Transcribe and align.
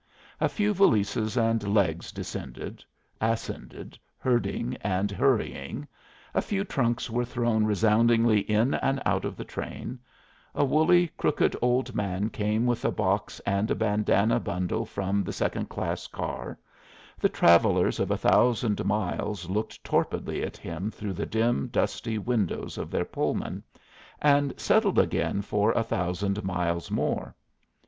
A 0.39 0.49
few 0.49 0.73
valises 0.73 1.37
and 1.37 1.75
legs 1.75 2.11
descended, 2.11 2.83
ascended, 3.21 3.99
herding 4.17 4.75
and 4.81 5.11
hurrying; 5.11 5.87
a 6.33 6.41
few 6.41 6.63
trunks 6.63 7.07
were 7.11 7.23
thrown 7.23 7.65
resoundingly 7.65 8.39
in 8.39 8.73
and 8.73 8.99
out 9.05 9.25
of 9.25 9.37
the 9.37 9.45
train; 9.45 9.99
a 10.55 10.65
woolly, 10.65 11.09
crooked 11.17 11.55
old 11.61 11.93
man 11.93 12.31
came 12.31 12.65
with 12.65 12.83
a 12.83 12.89
box 12.89 13.39
and 13.41 13.69
a 13.69 13.75
bandanna 13.75 14.39
bundle 14.39 14.87
from 14.87 15.23
the 15.23 15.31
second 15.31 15.69
class 15.69 16.07
car; 16.07 16.57
the 17.19 17.29
travellers 17.29 17.99
of 17.99 18.09
a 18.09 18.17
thousand 18.17 18.83
miles 18.83 19.51
looked 19.51 19.83
torpidly 19.83 20.41
at 20.41 20.57
him 20.57 20.89
through 20.89 21.13
the 21.13 21.27
dim, 21.27 21.67
dusty 21.67 22.17
windows 22.17 22.75
of 22.75 22.89
their 22.89 23.05
Pullman, 23.05 23.61
and 24.19 24.59
settled 24.59 24.97
again 24.97 25.43
for 25.43 25.71
a 25.73 25.83
thousand 25.83 26.43
miles 26.43 26.89
more. 26.89 27.35